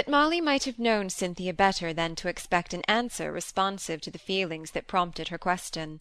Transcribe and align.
but 0.00 0.08
Molly 0.08 0.40
might 0.40 0.64
have 0.64 0.78
known 0.78 1.10
Cynthia 1.10 1.52
better 1.52 1.92
than 1.92 2.16
to 2.16 2.26
expect 2.26 2.72
an 2.72 2.80
answer 2.88 3.30
responsive 3.30 4.00
to 4.00 4.10
the 4.10 4.18
feelings 4.18 4.70
that 4.70 4.86
prompted 4.86 5.28
her 5.28 5.36
question. 5.36 6.00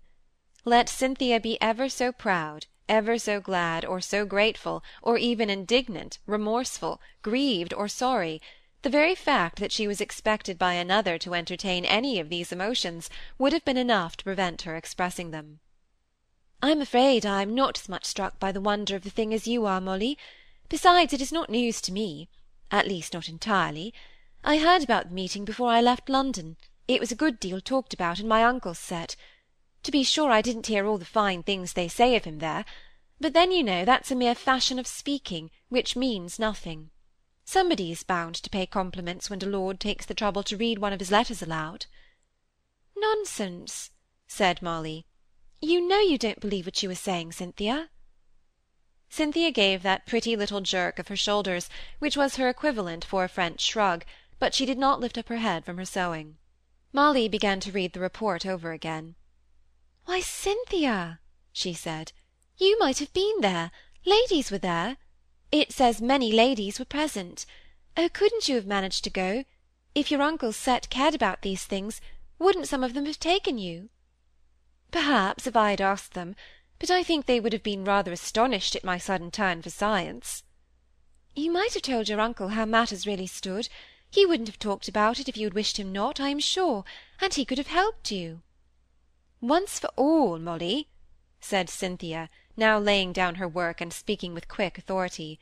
Let 0.63 0.87
Cynthia 0.87 1.37
be 1.41 1.61
ever 1.61 1.89
so 1.89 2.13
proud, 2.13 2.67
ever 2.87 3.17
so 3.17 3.41
glad, 3.41 3.83
or 3.83 3.99
so 3.99 4.25
grateful, 4.25 4.85
or 5.01 5.17
even 5.17 5.49
indignant, 5.49 6.17
remorseful, 6.25 7.01
grieved, 7.21 7.73
or 7.73 7.89
sorry, 7.89 8.41
the 8.83 8.89
very 8.89 9.15
fact 9.15 9.59
that 9.59 9.73
she 9.73 9.85
was 9.85 9.99
expected 9.99 10.57
by 10.57 10.75
another 10.75 11.17
to 11.17 11.33
entertain 11.33 11.83
any 11.83 12.21
of 12.21 12.29
these 12.29 12.53
emotions 12.53 13.09
would 13.37 13.51
have 13.51 13.65
been 13.65 13.75
enough 13.75 14.15
to 14.15 14.23
prevent 14.23 14.61
her 14.61 14.77
expressing 14.77 15.31
them. 15.31 15.59
I'm 16.63 16.79
afraid 16.79 17.25
I 17.25 17.41
am 17.41 17.53
not 17.53 17.79
as 17.79 17.89
much 17.89 18.05
struck 18.05 18.39
by 18.39 18.53
the 18.53 18.61
wonder 18.61 18.95
of 18.95 19.03
the 19.03 19.09
thing 19.09 19.33
as 19.33 19.45
you 19.45 19.65
are, 19.65 19.81
Molly. 19.81 20.17
Besides, 20.69 21.11
it 21.11 21.19
is 21.19 21.33
not 21.33 21.49
news 21.49 21.81
to 21.81 21.91
me 21.91 22.29
at 22.71 22.87
least 22.87 23.13
not 23.13 23.29
entirely. 23.29 23.93
I 24.43 24.57
heard 24.57 24.83
about 24.83 25.09
the 25.09 25.15
meeting 25.15 25.45
before 25.45 25.69
I 25.69 25.81
left 25.81 26.09
London. 26.09 26.57
It 26.87 26.99
was 26.99 27.11
a 27.11 27.15
good 27.15 27.39
deal 27.39 27.61
talked 27.61 27.93
about 27.93 28.19
in 28.19 28.27
my 28.27 28.43
uncle's 28.43 28.79
set. 28.79 29.15
To 29.83 29.91
be 29.91 30.03
sure, 30.03 30.31
I 30.31 30.41
didn't 30.41 30.67
hear 30.67 30.85
all 30.85 30.97
the 30.97 31.05
fine 31.05 31.43
things 31.43 31.73
they 31.73 31.87
say 31.87 32.15
of 32.15 32.25
him 32.25 32.39
there, 32.39 32.65
but 33.19 33.33
then, 33.33 33.51
you 33.51 33.63
know, 33.63 33.85
that's 33.85 34.11
a 34.11 34.15
mere 34.15 34.35
fashion 34.35 34.79
of 34.79 34.87
speaking, 34.87 35.51
which 35.67 35.95
means 35.95 36.39
nothing. 36.39 36.89
Somebody 37.45 37.91
is 37.91 38.03
bound 38.03 38.35
to 38.35 38.49
pay 38.49 38.65
compliments 38.65 39.29
when 39.29 39.41
a 39.43 39.45
lord 39.45 39.79
takes 39.79 40.05
the 40.05 40.13
trouble 40.13 40.43
to 40.43 40.57
read 40.57 40.79
one 40.79 40.93
of 40.93 40.99
his 40.99 41.11
letters 41.11 41.41
aloud. 41.41 41.87
Nonsense, 42.95 43.91
said 44.27 44.61
Molly. 44.61 45.05
You 45.61 45.85
know 45.85 45.99
you 45.99 46.17
don't 46.17 46.39
believe 46.39 46.65
what 46.65 46.81
you 46.81 46.89
are 46.91 46.95
saying, 46.95 47.33
Cynthia. 47.33 47.89
Cynthia 49.09 49.51
gave 49.51 49.81
that 49.81 50.05
pretty 50.05 50.35
little 50.35 50.61
jerk 50.61 50.99
of 50.99 51.07
her 51.07 51.15
shoulders, 51.15 51.69
which 51.97 52.15
was 52.15 52.35
her 52.35 52.47
equivalent 52.47 53.03
for 53.03 53.23
a 53.23 53.29
French 53.29 53.61
shrug, 53.61 54.05
but 54.37 54.53
she 54.53 54.65
did 54.65 54.77
not 54.77 54.99
lift 54.99 55.17
up 55.17 55.27
her 55.29 55.37
head 55.37 55.65
from 55.65 55.77
her 55.77 55.85
sewing. 55.85 56.37
Molly 56.93 57.27
began 57.27 57.59
to 57.59 57.71
read 57.71 57.93
the 57.93 57.99
report 57.99 58.45
over 58.45 58.71
again. 58.71 59.15
Why, 60.05 60.21
Cynthia, 60.21 61.19
she 61.51 61.73
said, 61.73 62.11
you 62.57 62.77
might 62.77 62.99
have 62.99 63.13
been 63.13 63.41
there. 63.41 63.71
Ladies 64.05 64.51
were 64.51 64.57
there. 64.57 64.97
It 65.51 65.71
says 65.71 66.01
many 66.01 66.31
ladies 66.31 66.77
were 66.77 66.85
present. 66.85 67.45
Oh, 67.95 68.09
couldn't 68.09 68.47
you 68.49 68.55
have 68.55 68.65
managed 68.65 69.03
to 69.05 69.09
go? 69.09 69.45
If 69.95 70.11
your 70.11 70.21
uncle's 70.21 70.57
set 70.57 70.89
cared 70.89 71.15
about 71.15 71.41
these 71.41 71.63
things, 71.63 72.01
wouldn't 72.37 72.67
some 72.67 72.83
of 72.83 72.93
them 72.93 73.05
have 73.05 73.19
taken 73.19 73.57
you? 73.57 73.89
Perhaps, 74.91 75.47
if 75.47 75.55
I 75.55 75.71
had 75.71 75.81
asked 75.81 76.13
them, 76.13 76.35
but 76.79 76.89
I 76.89 77.03
think 77.03 77.25
they 77.25 77.39
would 77.39 77.53
have 77.53 77.63
been 77.63 77.83
rather 77.83 78.11
astonished 78.11 78.75
at 78.75 78.83
my 78.83 78.97
sudden 78.97 79.31
turn 79.31 79.61
for 79.61 79.69
science. 79.69 80.43
You 81.35 81.51
might 81.51 81.73
have 81.73 81.83
told 81.83 82.09
your 82.09 82.19
uncle 82.19 82.49
how 82.49 82.65
matters 82.65 83.05
really 83.05 83.27
stood. 83.27 83.69
He 84.09 84.25
wouldn't 84.25 84.47
have 84.47 84.59
talked 84.59 84.87
about 84.87 85.19
it 85.19 85.29
if 85.29 85.37
you 85.37 85.45
had 85.45 85.53
wished 85.53 85.77
him 85.77 85.91
not, 85.91 86.19
I 86.19 86.29
am 86.29 86.39
sure, 86.39 86.83
and 87.21 87.33
he 87.33 87.45
could 87.45 87.57
have 87.57 87.67
helped 87.67 88.11
you. 88.11 88.41
Once 89.41 89.79
for 89.79 89.89
all, 89.95 90.39
Molly, 90.39 90.87
said 91.39 91.69
Cynthia, 91.69 92.29
now 92.57 92.79
laying 92.79 93.13
down 93.13 93.35
her 93.35 93.47
work 93.47 93.79
and 93.79 93.93
speaking 93.93 94.33
with 94.33 94.47
quick 94.47 94.77
authority. 94.77 95.39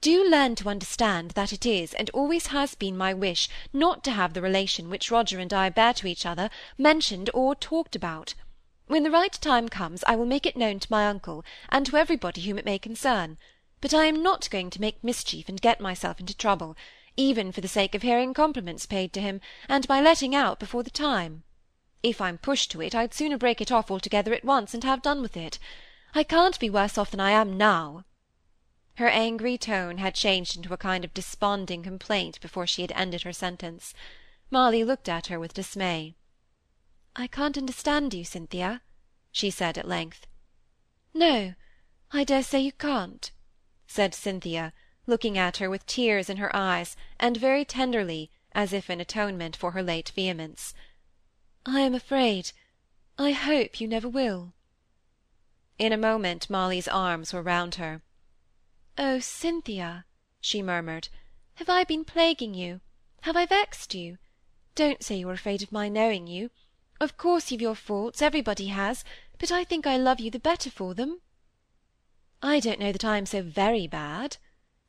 Do 0.00 0.28
learn 0.28 0.54
to 0.56 0.68
understand 0.68 1.30
that 1.30 1.52
it 1.52 1.64
is 1.64 1.94
and 1.94 2.10
always 2.10 2.48
has 2.48 2.74
been 2.74 2.96
my 2.96 3.14
wish 3.14 3.48
not 3.72 4.04
to 4.04 4.10
have 4.10 4.34
the 4.34 4.42
relation 4.42 4.90
which 4.90 5.10
Roger 5.10 5.38
and 5.38 5.52
I 5.52 5.70
bear 5.70 5.94
to 5.94 6.06
each 6.06 6.26
other 6.26 6.50
mentioned 6.76 7.30
or 7.32 7.54
talked 7.54 7.96
about. 7.96 8.34
When 8.86 9.02
the 9.02 9.10
right 9.10 9.32
time 9.32 9.68
comes, 9.70 10.04
I 10.06 10.14
will 10.14 10.26
make 10.26 10.44
it 10.44 10.56
known 10.56 10.78
to 10.78 10.90
my 10.90 11.06
uncle, 11.06 11.42
and 11.70 11.86
to 11.86 11.96
everybody 11.96 12.42
whom 12.42 12.58
it 12.58 12.66
may 12.66 12.78
concern, 12.78 13.38
but 13.80 13.94
I 13.94 14.04
am 14.04 14.22
not 14.22 14.50
going 14.50 14.68
to 14.70 14.80
make 14.80 15.02
mischief 15.02 15.48
and 15.48 15.60
get 15.60 15.80
myself 15.80 16.20
into 16.20 16.36
trouble, 16.36 16.76
even 17.16 17.50
for 17.50 17.60
the 17.60 17.68
sake 17.68 17.94
of 17.94 18.02
hearing 18.02 18.34
compliments 18.34 18.84
paid 18.84 19.12
to 19.14 19.20
him, 19.20 19.40
and 19.68 19.88
my 19.88 20.00
letting 20.02 20.34
out 20.34 20.60
before 20.60 20.82
the 20.82 20.90
time. 20.90 21.44
If 22.02 22.20
I'm 22.20 22.36
pushed 22.36 22.70
to 22.72 22.82
it, 22.82 22.94
I'd 22.94 23.14
sooner 23.14 23.38
break 23.38 23.62
it 23.62 23.72
off 23.72 23.90
altogether 23.90 24.34
at 24.34 24.44
once 24.44 24.74
and 24.74 24.84
have 24.84 25.00
done 25.00 25.22
with 25.22 25.36
it. 25.36 25.58
I 26.14 26.22
can't 26.22 26.60
be 26.60 26.68
worse 26.68 26.98
off 26.98 27.10
than 27.10 27.20
I 27.20 27.30
am 27.30 27.56
now. 27.56 28.04
Her 28.96 29.08
angry 29.08 29.56
tone 29.56 29.98
had 29.98 30.14
changed 30.14 30.56
into 30.56 30.74
a 30.74 30.76
kind 30.76 31.04
of 31.04 31.14
desponding 31.14 31.82
complaint 31.82 32.38
before 32.42 32.66
she 32.66 32.82
had 32.82 32.92
ended 32.92 33.22
her 33.22 33.32
sentence. 33.32 33.94
Molly 34.50 34.84
looked 34.84 35.08
at 35.08 35.28
her 35.28 35.40
with 35.40 35.54
dismay. 35.54 36.14
I 37.16 37.26
can't 37.26 37.56
understand 37.56 38.12
you, 38.12 38.24
Cynthia, 38.24 38.82
she 39.30 39.50
said 39.50 39.78
at 39.78 39.86
length. 39.86 40.26
No, 41.12 41.54
I 42.12 42.24
dare 42.24 42.42
say 42.42 42.60
you 42.60 42.72
can't, 42.72 43.30
said 43.86 44.14
Cynthia, 44.14 44.72
looking 45.06 45.38
at 45.38 45.58
her 45.58 45.70
with 45.70 45.86
tears 45.86 46.28
in 46.28 46.38
her 46.38 46.54
eyes, 46.54 46.96
and 47.20 47.36
very 47.36 47.64
tenderly, 47.64 48.30
as 48.52 48.72
if 48.72 48.90
in 48.90 49.00
atonement 49.00 49.54
for 49.54 49.72
her 49.72 49.82
late 49.82 50.10
vehemence. 50.10 50.74
I 51.64 51.80
am 51.80 51.94
afraid. 51.94 52.52
I 53.18 53.30
hope 53.32 53.80
you 53.80 53.86
never 53.86 54.08
will. 54.08 54.52
In 55.78 55.92
a 55.92 55.96
moment 55.96 56.50
Molly's 56.50 56.88
arms 56.88 57.32
were 57.32 57.42
round 57.42 57.76
her. 57.76 58.02
Oh, 58.98 59.18
Cynthia, 59.18 60.04
she 60.40 60.62
murmured, 60.62 61.08
have 61.54 61.68
I 61.68 61.84
been 61.84 62.04
plaguing 62.04 62.54
you? 62.54 62.80
Have 63.22 63.36
I 63.36 63.46
vexed 63.46 63.94
you? 63.94 64.18
Don't 64.74 65.02
say 65.02 65.16
you're 65.16 65.32
afraid 65.32 65.62
of 65.62 65.70
my 65.70 65.88
knowing 65.88 66.26
you. 66.26 66.50
Of 67.00 67.16
course 67.16 67.50
you've 67.50 67.60
your 67.60 67.74
faults, 67.74 68.22
everybody 68.22 68.68
has, 68.68 69.04
but 69.38 69.50
I 69.50 69.64
think 69.64 69.86
I 69.86 69.96
love 69.96 70.20
you 70.20 70.30
the 70.30 70.38
better 70.38 70.70
for 70.70 70.94
them. 70.94 71.20
I 72.42 72.60
don't 72.60 72.78
know 72.80 72.92
that 72.92 73.04
I 73.04 73.18
am 73.18 73.26
so 73.26 73.42
very 73.42 73.86
bad, 73.86 74.36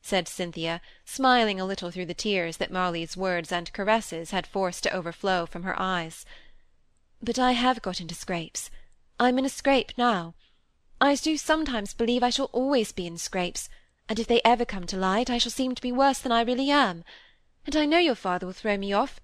said 0.02 0.28
Cynthia, 0.28 0.82
smiling 1.04 1.60
a 1.60 1.66
little 1.66 1.90
through 1.90 2.06
the 2.06 2.14
tears 2.14 2.58
that 2.58 2.72
Molly's 2.72 3.18
words 3.18 3.52
and 3.52 3.74
caresses 3.74 4.32
had 4.32 4.46
forced 4.46 4.84
to 4.84 4.94
overflow 4.94 5.46
from 5.46 5.64
her 5.64 5.80
eyes. 5.80 6.26
But 7.24 7.40
I 7.40 7.54
have 7.54 7.82
got 7.82 8.00
into 8.00 8.14
scrapes. 8.14 8.70
I'm 9.20 9.40
in 9.40 9.46
a 9.46 9.50
scrape 9.50 9.94
now. 9.98 10.36
I 11.02 11.16
do 11.16 11.38
sometimes 11.38 11.94
believe 11.94 12.24
I 12.24 12.30
shall 12.30 12.50
always 12.52 12.92
be 12.92 13.08
in 13.08 13.18
scrapes, 13.18 13.68
and 14.08 14.20
if 14.20 14.28
they 14.28 14.42
ever 14.46 14.64
come 14.64 14.86
to 14.88 14.98
light, 14.98 15.30
I 15.30 15.40
shall 15.40 15.52
seem 15.52 15.74
to 15.74 15.82
be 15.82 15.92
worse 15.92 16.20
than 16.20 16.32
I 16.32 16.42
really 16.42 16.70
am. 16.70 17.04
And 17.66 17.76
I 17.76 17.86
know 17.86 17.98
your 17.98 18.16
father 18.16 18.46
will 18.46 18.54
throw 18.54 18.78
me 18.78 18.94
off, 18.94 19.20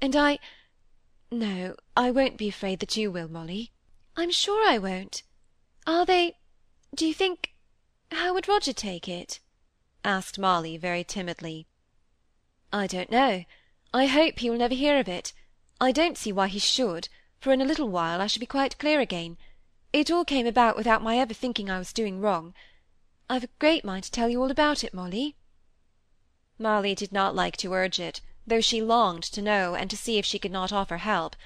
and 0.00 0.16
I 0.16 0.38
no, 1.32 1.74
I 1.96 2.10
won't 2.10 2.36
be 2.36 2.48
afraid 2.48 2.80
that 2.80 2.96
you 2.96 3.10
will, 3.10 3.28
Molly. 3.28 3.72
I'm 4.16 4.30
sure 4.30 4.68
I 4.68 4.78
won't. 4.78 5.22
Are 5.86 6.06
they 6.06 6.36
do 6.94 7.06
you 7.06 7.14
think 7.14 7.54
how 8.10 8.34
would 8.34 8.46
Roger 8.48 8.74
take 8.74 9.08
it? 9.08 9.40
asked 10.04 10.38
Molly 10.38 10.76
very 10.76 11.02
timidly. 11.02 11.66
I 12.70 12.86
don't 12.86 13.10
know. 13.10 13.44
I 13.94 14.06
hope 14.06 14.38
he 14.38 14.50
will 14.50 14.58
never 14.58 14.74
hear 14.74 14.98
of 14.98 15.08
it. 15.08 15.32
I 15.80 15.90
don't 15.90 16.18
see 16.18 16.32
why 16.32 16.48
he 16.48 16.58
should, 16.58 17.08
for 17.40 17.52
in 17.52 17.62
a 17.62 17.64
little 17.64 17.88
while 17.88 18.20
I 18.20 18.26
shall 18.26 18.40
be 18.40 18.46
quite 18.46 18.78
clear 18.78 19.00
again. 19.00 19.38
It 19.92 20.10
all 20.10 20.24
came 20.24 20.46
about 20.46 20.76
without 20.76 21.02
my 21.02 21.16
ever 21.16 21.32
thinking 21.32 21.70
I 21.70 21.78
was 21.78 21.94
doing 21.94 22.20
wrong. 22.20 22.52
I've 23.30 23.44
a 23.44 23.58
great 23.58 23.84
mind 23.84 24.04
to 24.04 24.10
tell 24.10 24.28
you 24.28 24.42
all 24.42 24.50
about 24.50 24.84
it, 24.84 24.92
Molly. 24.92 25.36
Molly 26.58 26.94
did 26.94 27.12
not 27.12 27.34
like 27.34 27.56
to 27.58 27.72
urge 27.72 27.98
it, 27.98 28.20
though 28.46 28.60
she 28.60 28.82
longed 28.82 29.22
to 29.24 29.42
know, 29.42 29.74
and 29.74 29.88
to 29.90 29.96
see 29.96 30.18
if 30.18 30.24
she 30.24 30.38
could 30.38 30.52
not 30.52 30.72
offer 30.72 30.96
help. 30.96 31.36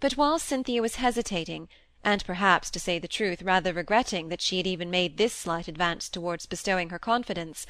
But 0.00 0.12
while 0.16 0.38
Cynthia 0.38 0.82
was 0.82 0.96
hesitating, 0.96 1.68
and 2.04 2.24
perhaps, 2.24 2.70
to 2.70 2.80
say 2.80 2.98
the 2.98 3.08
truth, 3.08 3.42
rather 3.42 3.72
regretting 3.72 4.28
that 4.28 4.40
she 4.40 4.56
had 4.56 4.66
even 4.66 4.90
made 4.90 5.16
this 5.16 5.32
slight 5.32 5.68
advance 5.68 6.08
towards 6.08 6.46
bestowing 6.46 6.90
her 6.90 6.98
confidence, 6.98 7.66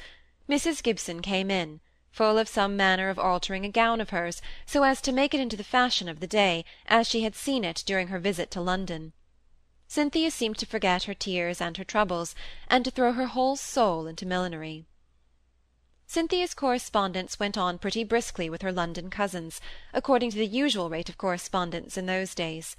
Mrs. 0.49 0.81
Gibson 0.81 1.21
came 1.21 1.51
in, 1.51 1.79
full 2.11 2.37
of 2.37 2.47
some 2.47 2.75
manner 2.75 3.09
of 3.09 3.17
altering 3.17 3.65
a 3.65 3.69
gown 3.69 4.01
of 4.01 4.09
hers, 4.09 4.41
so 4.65 4.83
as 4.83 5.01
to 5.01 5.11
make 5.11 5.33
it 5.33 5.39
into 5.39 5.55
the 5.55 5.63
fashion 5.63 6.09
of 6.09 6.19
the 6.19 6.27
day, 6.27 6.65
as 6.85 7.07
she 7.07 7.23
had 7.23 7.35
seen 7.35 7.63
it 7.63 7.83
during 7.85 8.07
her 8.07 8.19
visit 8.19 8.51
to 8.51 8.61
London. 8.61 9.13
Cynthia 9.87 10.31
seemed 10.31 10.57
to 10.57 10.65
forget 10.65 11.03
her 11.03 11.13
tears 11.13 11.61
and 11.61 11.77
her 11.77 11.83
troubles, 11.83 12.33
and 12.67 12.83
to 12.83 12.91
throw 12.91 13.13
her 13.13 13.27
whole 13.27 13.55
soul 13.55 14.07
into 14.07 14.25
millinery. 14.25 14.85
Cynthia's 16.13 16.53
correspondence 16.53 17.39
went 17.39 17.57
on 17.57 17.79
pretty 17.79 18.03
briskly 18.03 18.47
with 18.47 18.61
her 18.61 18.71
London 18.71 19.09
cousins, 19.09 19.59
according 19.93 20.29
to 20.29 20.37
the 20.37 20.45
usual 20.45 20.87
rate 20.87 21.09
of 21.09 21.17
correspondence 21.17 21.97
in 21.97 22.05
those 22.05 22.35
days. 22.35 22.75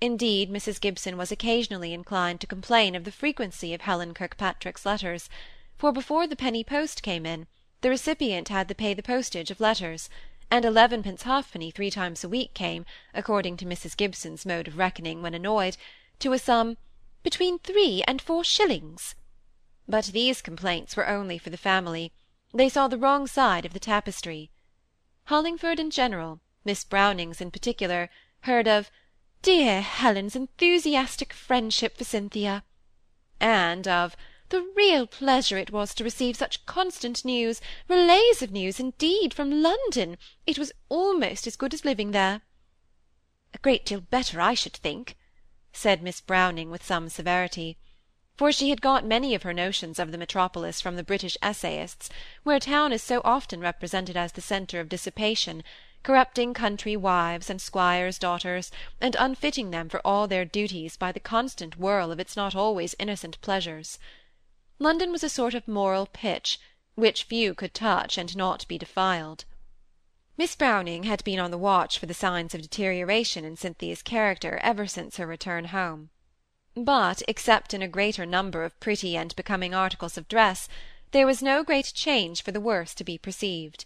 Indeed, 0.00 0.52
Mrs. 0.52 0.80
Gibson 0.80 1.16
was 1.16 1.32
occasionally 1.32 1.92
inclined 1.92 2.40
to 2.40 2.46
complain 2.46 2.94
of 2.94 3.02
the 3.02 3.10
frequency 3.10 3.74
of 3.74 3.80
Helen 3.80 4.14
Kirkpatrick's 4.14 4.86
letters, 4.86 5.28
for 5.76 5.90
before 5.90 6.28
the 6.28 6.36
penny 6.36 6.62
post 6.62 7.02
came 7.02 7.26
in, 7.26 7.48
the 7.80 7.90
recipient 7.90 8.50
had 8.50 8.68
to 8.68 8.74
pay 8.76 8.94
the 8.94 9.02
postage 9.02 9.50
of 9.50 9.58
letters, 9.58 10.08
and 10.48 10.64
elevenpence 10.64 11.24
halfpenny 11.24 11.72
three 11.72 11.90
times 11.90 12.22
a 12.22 12.28
week 12.28 12.54
came, 12.54 12.86
according 13.12 13.56
to 13.56 13.66
Mrs. 13.66 13.96
Gibson's 13.96 14.46
mode 14.46 14.68
of 14.68 14.78
reckoning 14.78 15.22
when 15.22 15.34
annoyed, 15.34 15.76
to 16.20 16.32
a 16.32 16.38
sum 16.38 16.76
between 17.24 17.58
three 17.58 18.04
and 18.06 18.22
four 18.22 18.44
shillings. 18.44 19.16
But 19.88 20.04
these 20.12 20.40
complaints 20.40 20.96
were 20.96 21.08
only 21.08 21.36
for 21.36 21.50
the 21.50 21.56
family; 21.56 22.12
they 22.52 22.68
saw 22.68 22.88
the 22.88 22.98
wrong 22.98 23.26
side 23.26 23.64
of 23.64 23.72
the 23.72 23.80
tapestry. 23.80 24.50
Hollingford 25.28 25.78
in 25.78 25.90
general, 25.90 26.40
Miss 26.64 26.84
Brownings 26.84 27.40
in 27.40 27.50
particular, 27.50 28.10
heard 28.40 28.66
of 28.66 28.90
dear 29.42 29.80
Helen's 29.80 30.34
enthusiastic 30.34 31.32
friendship 31.32 31.96
for 31.96 32.04
Cynthia, 32.04 32.64
and 33.40 33.86
of 33.86 34.16
The 34.48 34.62
real 34.74 35.06
pleasure 35.06 35.58
it 35.58 35.70
was 35.70 35.94
to 35.94 36.04
receive 36.04 36.36
such 36.36 36.66
constant 36.66 37.24
news, 37.24 37.60
relays 37.86 38.42
of 38.42 38.50
news, 38.50 38.80
indeed, 38.80 39.32
from 39.32 39.62
London. 39.62 40.18
It 40.44 40.58
was 40.58 40.72
almost 40.88 41.46
as 41.46 41.56
good 41.56 41.72
as 41.72 41.84
living 41.84 42.10
there. 42.10 42.42
A 43.54 43.58
great 43.58 43.86
deal 43.86 44.00
better, 44.00 44.40
I 44.40 44.54
should 44.54 44.74
think, 44.74 45.16
said 45.72 46.02
Miss 46.02 46.20
Browning, 46.20 46.68
with 46.68 46.84
some 46.84 47.08
severity 47.08 47.78
for 48.40 48.50
she 48.50 48.70
had 48.70 48.80
got 48.80 49.04
many 49.04 49.34
of 49.34 49.42
her 49.42 49.52
notions 49.52 49.98
of 49.98 50.12
the 50.12 50.16
metropolis 50.16 50.80
from 50.80 50.96
the 50.96 51.04
British 51.04 51.36
essayists, 51.42 52.08
where 52.42 52.58
town 52.58 52.90
is 52.90 53.02
so 53.02 53.20
often 53.22 53.60
represented 53.60 54.16
as 54.16 54.32
the 54.32 54.40
centre 54.40 54.80
of 54.80 54.88
dissipation, 54.88 55.62
corrupting 56.02 56.54
country 56.54 56.96
wives 56.96 57.50
and 57.50 57.60
squires' 57.60 58.18
daughters, 58.18 58.72
and 58.98 59.14
unfitting 59.18 59.70
them 59.70 59.90
for 59.90 60.00
all 60.06 60.26
their 60.26 60.46
duties 60.46 60.96
by 60.96 61.12
the 61.12 61.20
constant 61.20 61.76
whirl 61.76 62.10
of 62.10 62.18
its 62.18 62.34
not 62.34 62.54
always 62.54 62.96
innocent 62.98 63.38
pleasures. 63.42 63.98
London 64.78 65.12
was 65.12 65.22
a 65.22 65.28
sort 65.28 65.52
of 65.52 65.68
moral 65.68 66.06
pitch, 66.06 66.58
which 66.94 67.24
few 67.24 67.52
could 67.52 67.74
touch 67.74 68.16
and 68.16 68.34
not 68.34 68.66
be 68.68 68.78
defiled. 68.78 69.44
Miss 70.38 70.56
Browning 70.56 71.02
had 71.02 71.22
been 71.24 71.38
on 71.38 71.50
the 71.50 71.58
watch 71.58 71.98
for 71.98 72.06
the 72.06 72.14
signs 72.14 72.54
of 72.54 72.62
deterioration 72.62 73.44
in 73.44 73.58
Cynthia's 73.58 74.00
character 74.00 74.58
ever 74.62 74.86
since 74.86 75.18
her 75.18 75.26
return 75.26 75.66
home 75.66 76.08
but, 76.84 77.22
except 77.26 77.74
in 77.74 77.82
a 77.82 77.88
greater 77.88 78.24
number 78.24 78.64
of 78.64 78.78
pretty 78.80 79.16
and 79.16 79.34
becoming 79.36 79.74
articles 79.74 80.16
of 80.16 80.28
dress, 80.28 80.68
there 81.12 81.26
was 81.26 81.42
no 81.42 81.64
great 81.64 81.92
change 81.94 82.42
for 82.42 82.52
the 82.52 82.60
worse 82.60 82.94
to 82.94 83.04
be 83.04 83.18
perceived. 83.18 83.84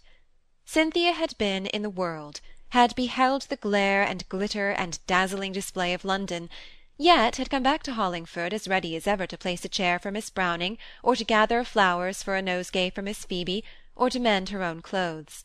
Cynthia 0.65 1.11
had 1.11 1.37
been 1.37 1.65
in 1.67 1.81
the 1.81 1.89
world, 1.89 2.41
had 2.69 2.95
beheld 2.95 3.43
the 3.43 3.55
glare 3.55 4.03
and 4.03 4.27
glitter 4.29 4.71
and 4.71 4.99
dazzling 5.07 5.51
display 5.51 5.93
of 5.93 6.05
London, 6.05 6.49
yet 6.97 7.35
had 7.37 7.49
come 7.49 7.63
back 7.63 7.83
to 7.83 7.93
Hollingford 7.93 8.53
as 8.53 8.67
ready 8.67 8.95
as 8.95 9.07
ever 9.07 9.27
to 9.27 9.37
place 9.37 9.63
a 9.65 9.69
chair 9.69 9.99
for 9.99 10.11
Miss 10.11 10.29
Browning, 10.29 10.77
or 11.03 11.15
to 11.15 11.23
gather 11.23 11.63
flowers 11.63 12.23
for 12.23 12.35
a 12.35 12.41
nosegay 12.41 12.89
for 12.89 13.01
Miss 13.01 13.25
Phoebe, 13.25 13.63
or 13.95 14.09
to 14.09 14.19
mend 14.19 14.49
her 14.49 14.63
own 14.63 14.81
clothes. 14.81 15.43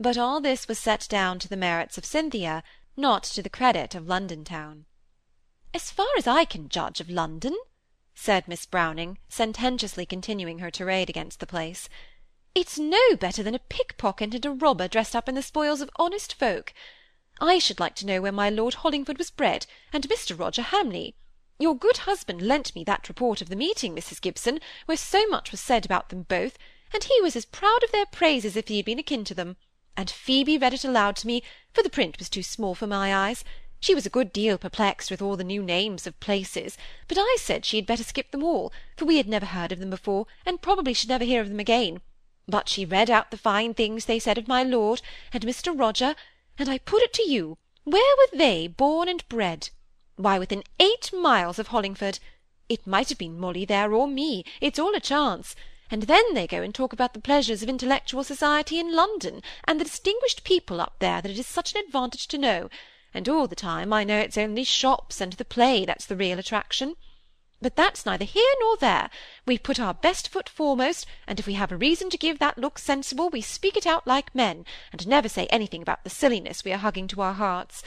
But 0.00 0.18
all 0.18 0.40
this 0.40 0.68
was 0.68 0.78
set 0.78 1.06
down 1.08 1.38
to 1.40 1.48
the 1.48 1.56
merits 1.56 1.98
of 1.98 2.04
Cynthia, 2.04 2.62
not 2.96 3.22
to 3.24 3.42
the 3.42 3.50
credit 3.50 3.94
of 3.94 4.08
London 4.08 4.44
town. 4.44 4.86
As 5.80 5.92
far 5.92 6.08
as 6.16 6.26
I 6.26 6.44
can 6.44 6.68
judge 6.68 7.00
of 7.00 7.08
London," 7.08 7.56
said 8.12 8.48
Miss 8.48 8.66
Browning, 8.66 9.18
sententiously 9.28 10.04
continuing 10.04 10.58
her 10.58 10.72
tirade 10.72 11.08
against 11.08 11.38
the 11.38 11.46
place, 11.46 11.88
"it's 12.52 12.80
no 12.80 13.14
better 13.14 13.44
than 13.44 13.54
a 13.54 13.60
pickpocket 13.60 14.34
and 14.34 14.44
a 14.44 14.50
robber 14.50 14.88
dressed 14.88 15.14
up 15.14 15.28
in 15.28 15.36
the 15.36 15.40
spoils 15.40 15.80
of 15.80 15.88
honest 15.94 16.34
folk. 16.34 16.74
I 17.40 17.60
should 17.60 17.78
like 17.78 17.94
to 17.94 18.06
know 18.06 18.20
where 18.20 18.32
my 18.32 18.50
Lord 18.50 18.74
Hollingford 18.74 19.18
was 19.18 19.30
bred, 19.30 19.66
and 19.92 20.08
Mr. 20.08 20.36
Roger 20.36 20.62
Hamley. 20.62 21.14
Your 21.60 21.76
good 21.76 21.98
husband 21.98 22.42
lent 22.42 22.74
me 22.74 22.82
that 22.82 23.08
report 23.08 23.40
of 23.40 23.48
the 23.48 23.54
meeting, 23.54 23.94
Mrs. 23.94 24.20
Gibson, 24.20 24.58
where 24.86 24.96
so 24.96 25.28
much 25.28 25.52
was 25.52 25.60
said 25.60 25.84
about 25.84 26.08
them 26.08 26.24
both, 26.24 26.58
and 26.92 27.04
he 27.04 27.20
was 27.20 27.36
as 27.36 27.44
proud 27.44 27.84
of 27.84 27.92
their 27.92 28.06
praise 28.06 28.44
as 28.44 28.56
if 28.56 28.66
he 28.66 28.78
had 28.78 28.86
been 28.86 28.98
akin 28.98 29.22
to 29.26 29.32
them, 29.32 29.56
and 29.96 30.10
Phoebe 30.10 30.58
read 30.58 30.74
it 30.74 30.82
aloud 30.82 31.14
to 31.18 31.28
me, 31.28 31.44
for 31.72 31.84
the 31.84 31.88
print 31.88 32.18
was 32.18 32.28
too 32.28 32.42
small 32.42 32.74
for 32.74 32.88
my 32.88 33.14
eyes, 33.14 33.44
she 33.80 33.94
was 33.94 34.04
a 34.04 34.10
good 34.10 34.32
deal 34.32 34.58
perplexed 34.58 35.10
with 35.10 35.22
all 35.22 35.36
the 35.36 35.44
new 35.44 35.62
names 35.62 36.06
of 36.06 36.18
places, 36.18 36.76
but 37.06 37.16
I 37.16 37.36
said 37.38 37.64
she 37.64 37.76
had 37.76 37.86
better 37.86 38.02
skip 38.02 38.32
them 38.32 38.42
all, 38.42 38.72
for 38.96 39.04
we 39.04 39.18
had 39.18 39.28
never 39.28 39.46
heard 39.46 39.70
of 39.70 39.78
them 39.78 39.90
before, 39.90 40.26
and 40.44 40.60
probably 40.60 40.92
should 40.92 41.08
never 41.08 41.24
hear 41.24 41.40
of 41.40 41.48
them 41.48 41.60
again. 41.60 42.00
But 42.48 42.68
she 42.68 42.84
read 42.84 43.08
out 43.08 43.30
the 43.30 43.36
fine 43.36 43.74
things 43.74 44.06
they 44.06 44.18
said 44.18 44.36
of 44.36 44.48
my 44.48 44.62
lord, 44.62 45.00
and 45.32 45.44
Mr. 45.44 45.78
Roger, 45.78 46.16
and 46.58 46.68
I 46.68 46.78
put 46.78 47.02
it 47.02 47.12
to 47.14 47.30
you, 47.30 47.56
where 47.84 48.16
were 48.16 48.36
they 48.36 48.66
born 48.66 49.08
and 49.08 49.26
bred? 49.28 49.70
Why, 50.16 50.38
within 50.38 50.64
eight 50.80 51.12
miles 51.12 51.60
of 51.60 51.68
Hollingford. 51.68 52.18
It 52.68 52.86
might 52.86 53.08
have 53.10 53.18
been 53.18 53.38
Molly 53.38 53.64
there, 53.64 53.94
or 53.94 54.08
me, 54.08 54.44
it's 54.60 54.78
all 54.78 54.94
a 54.96 55.00
chance. 55.00 55.54
And 55.90 56.02
then 56.02 56.34
they 56.34 56.46
go 56.46 56.62
and 56.62 56.74
talk 56.74 56.92
about 56.92 57.14
the 57.14 57.20
pleasures 57.20 57.62
of 57.62 57.68
intellectual 57.68 58.24
society 58.24 58.78
in 58.80 58.94
London, 58.94 59.40
and 59.64 59.80
the 59.80 59.84
distinguished 59.84 60.42
people 60.42 60.80
up 60.80 60.96
there 60.98 61.22
that 61.22 61.30
it 61.30 61.38
is 61.38 61.46
such 61.46 61.74
an 61.74 61.80
advantage 61.80 62.26
to 62.28 62.36
know 62.38 62.68
and 63.12 63.28
all 63.28 63.46
the 63.46 63.56
time 63.56 63.92
I 63.92 64.04
know 64.04 64.18
it's 64.18 64.38
only 64.38 64.64
shops 64.64 65.20
and 65.20 65.32
the 65.34 65.44
play 65.44 65.84
that's 65.84 66.06
the 66.06 66.16
real 66.16 66.38
attraction. 66.38 66.94
But 67.60 67.74
that's 67.74 68.06
neither 68.06 68.24
here 68.24 68.54
nor 68.60 68.76
there. 68.76 69.10
We 69.44 69.58
put 69.58 69.80
our 69.80 69.94
best 69.94 70.28
foot 70.28 70.48
foremost, 70.48 71.06
and 71.26 71.40
if 71.40 71.46
we 71.46 71.54
have 71.54 71.72
a 71.72 71.76
reason 71.76 72.08
to 72.10 72.18
give 72.18 72.38
that 72.38 72.58
look 72.58 72.78
sensible, 72.78 73.30
we 73.30 73.40
speak 73.40 73.76
it 73.76 73.86
out 73.86 74.06
like 74.06 74.34
men, 74.34 74.64
and 74.92 75.08
never 75.08 75.28
say 75.28 75.46
anything 75.46 75.82
about 75.82 76.04
the 76.04 76.10
silliness 76.10 76.64
we 76.64 76.72
are 76.72 76.78
hugging 76.78 77.08
to 77.08 77.20
our 77.20 77.34
hearts. 77.34 77.82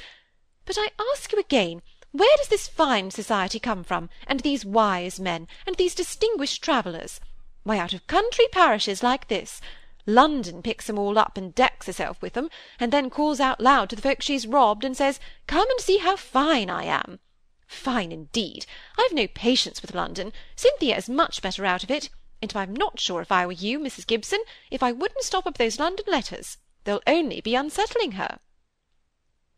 But 0.66 0.78
I 0.78 0.90
ask 1.14 1.32
you 1.32 1.40
again, 1.40 1.82
where 2.12 2.36
does 2.36 2.50
this 2.50 2.68
fine 2.68 3.12
society 3.12 3.60
come 3.60 3.86
from, 3.86 4.10
and 4.28 4.42
these 4.42 4.66
wise 4.66 5.22
men, 5.22 5.48
and 5.66 5.78
these 5.78 5.96
distinguished 5.96 6.62
travellers? 6.62 7.22
Why, 7.64 7.78
out 7.78 7.94
of 7.94 8.08
country 8.08 8.48
parishes 8.52 9.02
like 9.02 9.30
this. 9.30 9.62
London 10.06 10.62
picks 10.62 10.90
'em 10.90 10.98
all 10.98 11.18
up 11.18 11.38
and 11.38 11.54
decks 11.54 11.86
herself 11.86 12.22
with 12.22 12.36
'em, 12.36 12.50
and 12.80 12.92
then 12.92 13.10
calls 13.10 13.40
out 13.40 13.62
loud 13.62 13.90
to 13.90 13.96
the 13.96 14.02
folks 14.02 14.26
she's 14.26 14.48
robbed, 14.48 14.84
and 14.84 14.98
says, 14.98 15.20
Come 15.48 15.70
and 15.70 15.80
see 15.80 15.98
how 15.98 16.16
fine 16.16 16.70
I 16.70 16.84
am. 16.84 17.20
Fine 17.68 18.12
indeed! 18.12 18.66
I've 18.98 19.14
no 19.14 19.28
patience 19.28 19.82
with 19.82 19.96
London. 19.96 20.34
Cynthia 20.56 20.98
is 20.98 21.08
much 21.08 21.42
better 21.42 21.66
out 21.66 21.84
of 21.84 21.92
it, 21.92 22.10
and 22.42 22.56
I'm 22.56 22.76
not 22.76 23.00
sure 23.00 23.22
if 23.22 23.32
I 23.32 23.46
were 23.46 23.52
you, 23.52 23.80
Mrs. 23.80 24.06
Gibson, 24.08 24.44
if 24.70 24.82
I 24.82 24.92
wouldn't 24.92 25.24
stop 25.24 25.46
up 25.46 25.58
those 25.58 25.80
London 25.80 26.06
letters. 26.08 26.58
They'll 26.84 27.04
only 27.06 27.40
be 27.42 27.56
unsettling 27.56 28.14
her. 28.14 28.40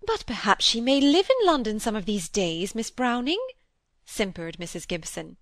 But 0.06 0.26
perhaps 0.26 0.66
she 0.66 0.82
may 0.82 1.00
live 1.00 1.30
in 1.30 1.48
London 1.48 1.80
some 1.80 1.96
of 1.96 2.06
these 2.06 2.28
days, 2.28 2.76
Miss 2.76 2.92
Browning, 2.92 3.40
simpered 4.06 4.58
Mrs. 4.58 4.88
Gibson. 4.88 5.38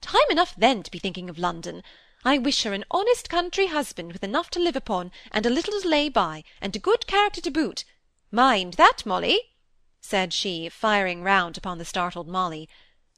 Time 0.00 0.30
enough 0.30 0.54
then 0.56 0.82
to 0.82 0.90
be 0.90 0.98
thinking 0.98 1.30
of 1.30 1.38
London. 1.38 1.82
I 2.24 2.36
wish 2.36 2.64
her 2.64 2.72
an 2.72 2.84
honest 2.90 3.30
country 3.30 3.66
husband 3.66 4.12
with 4.12 4.24
enough 4.24 4.50
to 4.50 4.58
live 4.58 4.74
upon, 4.74 5.12
and 5.30 5.46
a 5.46 5.50
little 5.50 5.80
to 5.80 5.88
lay 5.88 6.08
by, 6.08 6.42
and 6.60 6.74
a 6.74 6.80
good 6.80 7.06
character 7.06 7.40
to 7.40 7.50
boot. 7.50 7.84
Mind 8.32 8.74
that, 8.74 9.06
Molly, 9.06 9.54
said 10.00 10.32
she, 10.32 10.68
firing 10.68 11.22
round 11.22 11.56
upon 11.56 11.78
the 11.78 11.84
startled 11.84 12.26
Molly. 12.26 12.68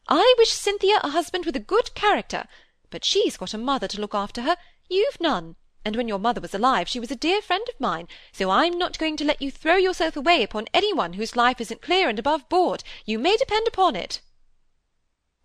I 0.07 0.35
wish 0.37 0.51
Cynthia 0.51 1.01
a 1.03 1.11
husband 1.11 1.47
with 1.47 1.57
a 1.57 1.61
good 1.61 1.95
character, 1.95 2.47
but 2.91 3.05
she's 3.05 3.37
got 3.37 3.55
a 3.55 3.59
mother 3.59 3.89
to 3.89 4.01
look 4.01 4.15
after 4.15 4.43
her, 4.43 4.57
you've 4.89 5.21
none, 5.21 5.57
and 5.85 5.97
when 5.97 6.09
your 6.09 6.19
mother 6.19 6.41
was 6.41 6.55
alive 6.55 6.89
she 6.89 7.01
was 7.01 7.11
a 7.11 7.17
dear 7.17 7.41
friend 7.41 7.67
of 7.71 7.81
mine, 7.81 8.07
so 8.33 8.51
I'm 8.51 8.77
not 8.77 8.99
going 8.99 9.17
to 9.17 9.25
let 9.25 9.41
you 9.41 9.51
throw 9.51 9.77
yourself 9.77 10.17
away 10.17 10.43
upon 10.43 10.67
any 10.75 10.93
one 10.93 11.15
whose 11.15 11.37
life 11.37 11.61
isn't 11.61 11.81
clear 11.81 12.09
and 12.09 12.19
above 12.19 12.49
board, 12.49 12.85
you 13.07 13.19
may 13.19 13.37
depend 13.37 13.67
upon 13.67 13.97
it. 13.97 14.21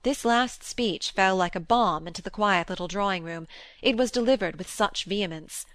This 0.06 0.24
last 0.24 0.64
speech 0.64 1.10
fell 1.10 1.36
like 1.36 1.56
a 1.56 1.60
bomb 1.60 2.06
into 2.06 2.22
the 2.22 2.30
quiet 2.30 2.70
little 2.70 2.88
drawing-room, 2.88 3.48
it 3.82 3.98
was 3.98 4.12
delivered 4.12 4.58
with 4.58 4.70
such 4.70 5.06
vehemence. 5.06 5.66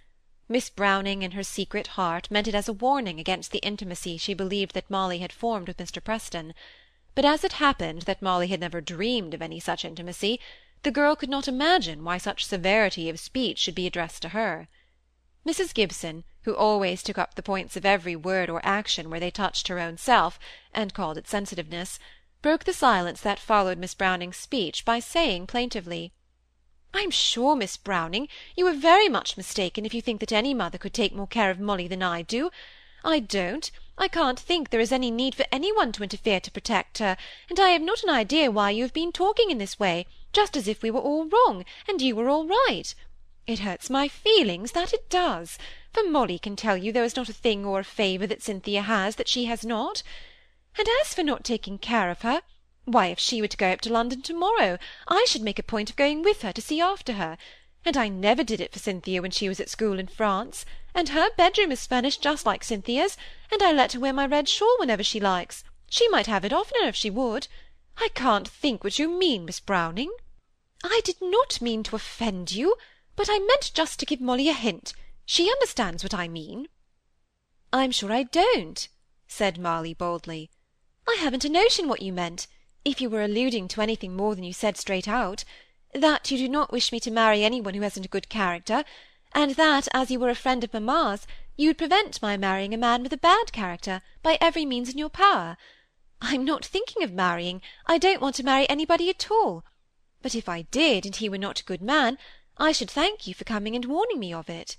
Miss 0.48 0.70
Browning, 0.70 1.22
in 1.22 1.32
her 1.32 1.42
secret 1.42 1.88
heart, 1.98 2.30
meant 2.30 2.46
it 2.46 2.54
as 2.54 2.68
a 2.68 2.72
warning 2.72 3.18
against 3.18 3.50
the 3.50 3.58
intimacy 3.58 4.16
she 4.18 4.32
believed 4.32 4.72
that 4.74 4.88
Molly 4.88 5.18
had 5.18 5.32
formed 5.32 5.66
with 5.66 5.78
Mr. 5.78 6.00
Preston. 6.02 6.54
But 7.16 7.24
as 7.24 7.42
it 7.42 7.54
happened 7.54 8.02
that 8.02 8.22
Molly 8.22 8.46
had 8.46 8.60
never 8.60 8.80
dreamed 8.80 9.34
of 9.34 9.42
any 9.42 9.58
such 9.58 9.84
intimacy, 9.84 10.38
the 10.84 10.92
girl 10.92 11.16
could 11.16 11.28
not 11.28 11.48
imagine 11.48 12.04
why 12.04 12.16
such 12.16 12.46
severity 12.46 13.08
of 13.08 13.18
speech 13.18 13.58
should 13.58 13.74
be 13.74 13.88
addressed 13.88 14.22
to 14.22 14.28
her. 14.28 14.68
Mrs. 15.44 15.74
Gibson, 15.74 16.22
who 16.42 16.54
always 16.54 17.02
took 17.02 17.18
up 17.18 17.34
the 17.34 17.42
points 17.42 17.76
of 17.76 17.84
every 17.84 18.14
word 18.14 18.48
or 18.48 18.60
action 18.62 19.10
where 19.10 19.18
they 19.18 19.32
touched 19.32 19.66
her 19.66 19.80
own 19.80 19.98
self, 19.98 20.38
and 20.72 20.94
called 20.94 21.18
it 21.18 21.26
sensitiveness, 21.26 21.98
broke 22.42 22.64
the 22.64 22.72
silence 22.72 23.20
that 23.20 23.38
followed 23.38 23.78
Miss 23.78 23.94
Browning's 23.94 24.36
speech 24.36 24.84
by 24.84 24.98
saying 24.98 25.46
plaintively, 25.46 26.12
"I'm 26.94 27.10
sure, 27.10 27.54
Miss 27.54 27.76
Browning, 27.76 28.28
you 28.56 28.66
are 28.66 28.72
very 28.72 29.08
much 29.08 29.36
mistaken 29.36 29.84
if 29.84 29.92
you 29.92 30.00
think 30.00 30.20
that 30.20 30.32
any 30.32 30.54
mother 30.54 30.78
could 30.78 30.94
take 30.94 31.14
more 31.14 31.26
care 31.26 31.50
of 31.50 31.60
Molly 31.60 31.86
than 31.86 32.02
I 32.02 32.22
do. 32.22 32.50
I 33.04 33.20
don't. 33.20 33.70
I 33.98 34.08
can't 34.08 34.40
think 34.40 34.70
there 34.70 34.80
is 34.80 34.92
any 34.92 35.10
need 35.10 35.34
for 35.34 35.44
any 35.52 35.72
one 35.72 35.92
to 35.92 36.02
interfere 36.02 36.40
to 36.40 36.50
protect 36.50 36.98
her, 36.98 37.18
and 37.48 37.60
I 37.60 37.70
have 37.70 37.82
not 37.82 38.02
an 38.02 38.08
idea 38.08 38.50
why 38.50 38.70
you 38.70 38.82
have 38.84 38.94
been 38.94 39.12
talking 39.12 39.50
in 39.50 39.58
this 39.58 39.78
way, 39.78 40.06
just 40.32 40.56
as 40.56 40.66
if 40.66 40.82
we 40.82 40.90
were 40.90 41.00
all 41.00 41.26
wrong, 41.26 41.66
and 41.86 42.00
you 42.00 42.16
were 42.16 42.30
all 42.30 42.46
right. 42.46 42.94
It 43.46 43.58
hurts 43.58 43.90
my 43.90 44.08
feelings, 44.08 44.72
that 44.72 44.92
it 44.94 45.10
does, 45.10 45.58
for 45.92 46.02
Molly 46.04 46.38
can 46.38 46.56
tell 46.56 46.76
you 46.76 46.92
there 46.92 47.04
is 47.04 47.16
not 47.16 47.28
a 47.28 47.34
thing 47.34 47.66
or 47.66 47.80
a 47.80 47.84
favour 47.84 48.26
that 48.26 48.42
Cynthia 48.42 48.82
has 48.82 49.16
that 49.16 49.28
she 49.28 49.44
has 49.44 49.64
not. 49.64 50.02
And 50.78 50.88
as 51.00 51.12
for 51.14 51.22
not 51.22 51.44
taking 51.44 51.78
care 51.78 52.10
of 52.10 52.22
her, 52.22 52.42
why, 52.84 53.06
if 53.06 53.18
she 53.18 53.40
were 53.40 53.48
to 53.48 53.56
go 53.56 53.70
up 53.70 53.80
to 53.82 53.92
London 53.92 54.22
to-morrow, 54.22 54.78
I 55.06 55.24
should 55.28 55.42
make 55.42 55.58
a 55.58 55.62
point 55.62 55.90
of 55.90 55.96
going 55.96 56.22
with 56.22 56.42
her 56.42 56.52
to 56.52 56.62
see 56.62 56.80
after 56.80 57.12
her, 57.14 57.36
and 57.84 57.96
I 57.96 58.08
never 58.08 58.42
did 58.42 58.60
it 58.60 58.72
for 58.72 58.78
Cynthia 58.78 59.22
when 59.22 59.30
she 59.30 59.48
was 59.48 59.60
at 59.60 59.68
school 59.68 59.98
in 59.98 60.06
France, 60.06 60.64
and 60.94 61.10
her 61.10 61.30
bedroom 61.36 61.72
is 61.72 61.86
furnished 61.86 62.22
just 62.22 62.46
like 62.46 62.64
Cynthia's, 62.64 63.16
and 63.52 63.62
I 63.62 63.72
let 63.72 63.92
her 63.92 64.00
wear 64.00 64.12
my 64.12 64.26
red 64.26 64.48
shawl 64.48 64.76
whenever 64.78 65.02
she 65.02 65.20
likes. 65.20 65.64
She 65.88 66.08
might 66.08 66.26
have 66.26 66.44
it 66.44 66.52
oftener 66.52 66.88
if 66.88 66.96
she 66.96 67.10
would. 67.10 67.48
I 67.98 68.08
can't 68.14 68.48
think 68.48 68.82
what 68.82 68.98
you 68.98 69.08
mean, 69.08 69.44
Miss 69.44 69.60
Browning. 69.60 70.12
I 70.82 71.00
did 71.04 71.16
not 71.20 71.60
mean 71.60 71.82
to 71.84 71.96
offend 71.96 72.52
you, 72.52 72.76
but 73.16 73.28
I 73.30 73.38
meant 73.38 73.72
just 73.74 74.00
to 74.00 74.06
give 74.06 74.20
Molly 74.20 74.48
a 74.48 74.54
hint. 74.54 74.94
She 75.26 75.50
understands 75.50 76.02
what 76.02 76.14
I 76.14 76.28
mean. 76.28 76.68
I'm 77.72 77.90
sure 77.90 78.12
I 78.12 78.22
don't, 78.22 78.88
said 79.26 79.58
Molly 79.58 79.94
boldly. 79.94 80.50
I 81.08 81.16
haven't 81.20 81.44
a 81.44 81.48
notion 81.48 81.88
what 81.88 82.02
you 82.02 82.12
meant, 82.12 82.46
if 82.84 83.00
you 83.00 83.08
were 83.08 83.22
alluding 83.22 83.68
to 83.68 83.80
anything 83.80 84.16
more 84.16 84.34
than 84.34 84.44
you 84.44 84.52
said 84.52 84.76
straight 84.76 85.08
out. 85.08 85.44
that 85.94 86.30
you 86.30 86.38
do 86.38 86.48
not 86.48 86.72
wish 86.72 86.92
me 86.92 87.00
to 87.00 87.10
marry 87.10 87.42
any 87.42 87.60
one 87.60 87.74
who 87.74 87.80
hasn't 87.82 88.06
a 88.06 88.08
good 88.08 88.28
character, 88.28 88.84
and 89.32 89.52
that, 89.52 89.88
as 89.92 90.10
you 90.10 90.20
were 90.20 90.30
a 90.30 90.34
friend 90.34 90.62
of 90.62 90.72
mamma's, 90.72 91.26
you 91.56 91.68
would 91.68 91.78
prevent 91.78 92.22
my 92.22 92.36
marrying 92.36 92.72
a 92.72 92.78
man 92.78 93.02
with 93.02 93.12
a 93.12 93.18
bad 93.18 93.52
character 93.52 94.02
by 94.22 94.38
every 94.40 94.64
means 94.64 94.88
in 94.88 94.98
your 94.98 95.08
power. 95.08 95.56
I'm 96.20 96.44
not 96.44 96.64
thinking 96.64 97.02
of 97.02 97.12
marrying, 97.12 97.62
I 97.86 97.98
don't 97.98 98.20
want 98.20 98.36
to 98.36 98.44
marry 98.44 98.68
anybody 98.68 99.08
at 99.10 99.30
all. 99.30 99.64
But 100.22 100.34
if 100.34 100.48
I 100.48 100.62
did, 100.62 101.06
and 101.06 101.16
he 101.16 101.28
were 101.28 101.38
not 101.38 101.60
a 101.60 101.64
good 101.64 101.82
man, 101.82 102.18
I 102.58 102.72
should 102.72 102.90
thank 102.90 103.26
you 103.26 103.34
for 103.34 103.44
coming 103.44 103.74
and 103.74 103.86
warning 103.86 104.18
me 104.18 104.32
of 104.32 104.50
it. 104.50 104.76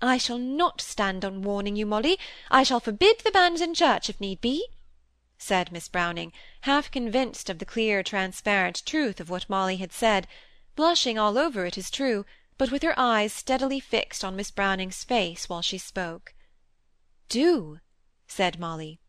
I 0.00 0.16
shall 0.16 0.38
not 0.38 0.80
stand 0.80 1.24
on 1.24 1.42
warning 1.42 1.74
you, 1.74 1.86
Molly. 1.86 2.18
I 2.50 2.62
shall 2.62 2.78
forbid 2.78 3.20
the 3.24 3.32
banns 3.32 3.60
in 3.60 3.74
church, 3.74 4.08
if 4.08 4.20
need 4.20 4.40
be, 4.40 4.64
said 5.38 5.70
Miss 5.72 5.88
Browning, 5.88 6.32
half 6.62 6.90
convinced 6.90 7.48
of 7.48 7.58
the 7.58 7.64
clear, 7.64 8.02
transparent 8.02 8.84
truth 8.84 9.20
of 9.20 9.30
what 9.30 9.48
Molly 9.48 9.76
had 9.76 9.92
said, 9.92 10.26
blushing 10.74 11.18
all 11.18 11.38
over, 11.38 11.64
it 11.64 11.78
is 11.78 11.90
true, 11.90 12.26
but 12.58 12.72
with 12.72 12.82
her 12.82 12.98
eyes 12.98 13.32
steadily 13.32 13.78
fixed 13.78 14.24
on 14.24 14.34
Miss 14.34 14.50
Browning's 14.50 15.04
face 15.04 15.48
while 15.48 15.62
she 15.62 15.78
spoke. 15.78 16.34
Do, 17.28 17.78
said 18.26 18.58
Molly. 18.58 19.00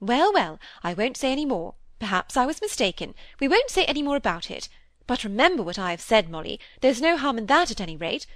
Well, 0.00 0.32
well, 0.32 0.58
I 0.82 0.94
won't 0.94 1.16
say 1.16 1.30
any 1.30 1.44
more. 1.44 1.74
Perhaps 1.98 2.36
I 2.36 2.46
was 2.46 2.60
mistaken. 2.60 3.14
We 3.38 3.46
won't 3.46 3.70
say 3.70 3.84
any 3.84 4.02
more 4.02 4.16
about 4.16 4.50
it. 4.50 4.68
But 5.06 5.22
remember 5.22 5.62
what 5.62 5.78
I 5.78 5.90
have 5.90 6.00
said, 6.00 6.28
Molly. 6.28 6.58
There's 6.80 7.00
no 7.00 7.16
harm 7.16 7.38
in 7.38 7.46
that, 7.46 7.70
at 7.70 7.80
any 7.80 7.96
rate. 7.96 8.26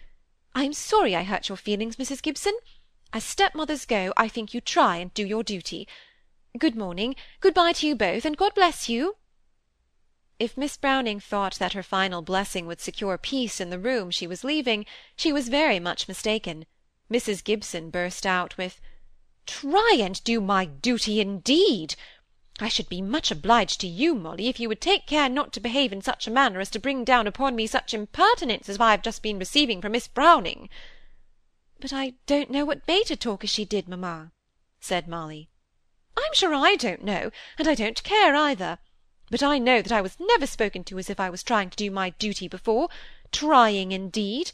I 0.54 0.64
am 0.64 0.73
sorry 0.73 1.16
I 1.16 1.25
hurt 1.25 1.49
your 1.49 1.56
feelings, 1.56 1.96
Mrs. 1.96 2.23
Gibson. 2.23 2.56
As 3.12 3.25
stepmothers 3.25 3.85
go, 3.85 4.12
I 4.16 4.28
think 4.28 4.52
you 4.52 4.61
try 4.61 4.99
and 4.99 5.12
do 5.14 5.25
your 5.26 5.42
duty. 5.42 5.88
Good 6.58 6.76
morning. 6.76 7.16
Good-bye 7.40 7.72
to 7.72 7.86
you 7.86 7.94
both, 7.94 8.25
and 8.25 8.36
God 8.36 8.54
bless 8.54 8.88
you. 8.88 9.16
If 10.38 10.56
Miss 10.56 10.76
Browning 10.76 11.20
thought 11.20 11.58
that 11.58 11.75
her 11.75 11.82
final 11.82 12.22
blessing 12.22 12.66
would 12.66 12.80
secure 12.80 13.18
peace 13.18 13.60
in 13.60 13.68
the 13.68 13.78
room 13.78 14.10
she 14.10 14.26
was 14.26 14.44
leaving, 14.44 14.86
she 15.16 15.32
was 15.32 15.48
very 15.48 15.78
much 15.78 16.08
mistaken. 16.08 16.64
Mrs. 17.10 17.44
Gibson 17.44 17.90
burst 17.90 18.25
out 18.25 18.56
with, 18.56 18.80
"Try 19.44 19.98
and 20.00 20.22
do 20.25 20.40
my 20.40 20.64
duty, 20.64 21.20
indeed! 21.20 21.94
I 22.58 22.68
should 22.68 22.88
be 22.88 23.02
much 23.02 23.30
obliged 23.30 23.80
to 23.82 23.86
you, 23.86 24.14
Molly, 24.14 24.48
if 24.48 24.58
you 24.58 24.68
would 24.68 24.80
take 24.80 25.06
care 25.06 25.28
not 25.28 25.52
to 25.54 25.60
behave 25.60 25.92
in 25.92 26.00
such 26.00 26.26
a 26.26 26.30
manner 26.30 26.60
as 26.60 26.70
to 26.70 26.78
bring 26.78 27.04
down 27.04 27.26
upon 27.26 27.54
me 27.54 27.66
such 27.66 27.92
impertinence 27.92 28.68
as 28.70 28.80
I 28.80 28.92
have 28.92 29.02
just 29.02 29.20
been 29.20 29.38
receiving 29.38 29.82
from 29.82 29.92
Miss 29.92 30.08
Browning. 30.08 30.70
But 31.80 31.92
I 31.92 32.14
don't 32.25 32.50
know 32.50 32.64
what 32.64 32.88
made 32.88 33.10
her 33.10 33.16
talk 33.16 33.44
as 33.44 33.50
she 33.50 33.66
did, 33.66 33.88
mamma, 33.88 34.32
said 34.80 35.06
Molly. 35.06 35.50
I'm 36.16 36.32
sure 36.32 36.54
I 36.54 36.76
don't 36.76 37.04
know, 37.04 37.30
and 37.58 37.68
I 37.68 37.75
don't 37.75 38.02
care 38.02 38.35
either. 38.35 38.78
But 39.30 39.42
I 39.42 39.58
know 39.58 39.82
that 39.82 39.92
I 39.92 40.00
was 40.00 40.18
never 40.20 40.46
spoken 40.46 40.85
to 40.85 40.99
as 40.99 41.11
if 41.11 41.18
I 41.18 41.30
was 41.30 41.42
trying 41.42 41.70
to 41.70 41.76
do 41.76 41.90
my 41.90 42.11
duty 42.11 42.49
before. 42.49 42.88
Trying, 43.32 43.92
indeed! 43.92 44.52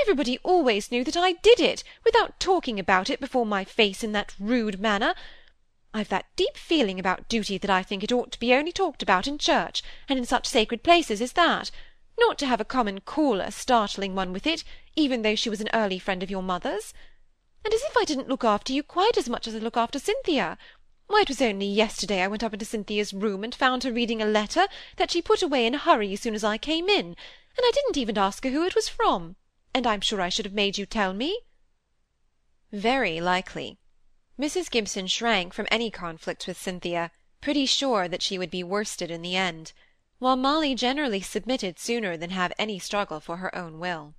Everybody 0.00 0.38
always 0.42 0.90
knew 0.90 1.04
that 1.04 1.16
I 1.16 1.32
did 1.32 1.60
it, 1.60 1.84
without 2.04 2.40
talking 2.40 2.80
about 2.80 3.10
it 3.10 3.20
before 3.20 3.46
my 3.46 3.64
face 3.64 4.02
in 4.02 4.12
that 4.12 4.34
rude 4.40 4.80
manner. 4.80 5.14
I've 5.92 6.08
that 6.08 6.26
deep 6.34 6.56
feeling 6.56 6.98
about 6.98 7.28
duty 7.28 7.58
that 7.58 7.70
I 7.70 7.84
think 7.84 8.02
it 8.02 8.10
ought 8.10 8.32
to 8.32 8.40
be 8.40 8.52
only 8.52 8.72
talked 8.72 9.02
about 9.02 9.28
in 9.28 9.38
church, 9.38 9.82
and 10.08 10.18
in 10.18 10.24
such 10.24 10.48
sacred 10.48 10.82
places 10.82 11.22
as 11.22 11.34
that, 11.34 11.70
not 12.18 12.38
to 12.38 12.46
have 12.46 12.60
a 12.60 12.64
common 12.64 13.00
caller 13.00 13.50
startling 13.50 14.14
one 14.14 14.32
with 14.32 14.46
it, 14.46 14.64
even 14.96 15.22
though 15.22 15.36
she 15.36 15.50
was 15.50 15.60
an 15.60 15.70
early 15.72 15.98
friend 15.98 16.22
of 16.22 16.30
your 16.30 16.42
mother's. 16.42 16.92
And 17.64 17.72
as 17.72 17.82
if 17.82 17.96
I 17.96 18.04
didn't 18.04 18.28
look 18.28 18.42
after 18.42 18.72
you 18.72 18.82
quite 18.82 19.16
as 19.16 19.28
much 19.28 19.46
as 19.46 19.54
I 19.54 19.58
look 19.58 19.76
after 19.76 19.98
Cynthia. 19.98 20.58
Why, 21.06 21.22
it 21.22 21.28
was 21.28 21.42
only 21.42 21.66
yesterday 21.66 22.22
I 22.22 22.28
went 22.28 22.42
up 22.42 22.52
into 22.52 22.64
Cynthia's 22.64 23.12
room 23.12 23.44
and 23.44 23.54
found 23.54 23.84
her 23.84 23.92
reading 23.92 24.22
a 24.22 24.26
letter 24.26 24.66
that 24.96 25.10
she 25.10 25.20
put 25.20 25.42
away 25.42 25.66
in 25.66 25.74
a 25.74 25.78
hurry 25.78 26.12
as 26.12 26.20
soon 26.20 26.34
as 26.34 26.44
I 26.44 26.58
came 26.58 26.88
in, 26.88 27.06
and 27.06 27.16
I 27.58 27.70
didn't 27.72 27.96
even 27.96 28.18
ask 28.18 28.42
her 28.44 28.50
who 28.50 28.64
it 28.64 28.74
was 28.74 28.88
from, 28.88 29.36
and 29.74 29.86
I'm 29.86 30.00
sure 30.00 30.20
I 30.20 30.28
should 30.28 30.44
have 30.44 30.54
made 30.54 30.78
you 30.78 30.86
tell 30.86 31.12
me. 31.12 31.40
Very 32.72 33.20
likely. 33.20 33.78
Mrs. 34.38 34.70
Gibson 34.70 35.06
shrank 35.06 35.54
from 35.54 35.68
any 35.70 35.90
conflict 35.90 36.46
with 36.46 36.60
Cynthia, 36.60 37.10
pretty 37.40 37.66
sure 37.66 38.08
that 38.08 38.22
she 38.22 38.38
would 38.38 38.50
be 38.50 38.64
worsted 38.64 39.10
in 39.10 39.22
the 39.22 39.36
end, 39.36 39.72
while 40.18 40.36
Molly 40.36 40.74
generally 40.74 41.20
submitted 41.20 41.78
sooner 41.78 42.16
than 42.16 42.30
have 42.30 42.52
any 42.58 42.78
struggle 42.78 43.20
for 43.20 43.36
her 43.36 43.54
own 43.54 43.78
will. 43.78 44.14